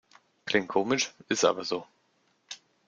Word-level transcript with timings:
Klingt 0.47 0.67
komisch, 0.67 1.13
ist 1.29 1.45
aber 1.45 1.63
so. 1.63 1.85